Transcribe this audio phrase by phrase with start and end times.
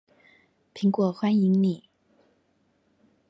[0.73, 1.87] 蘋果歡迎你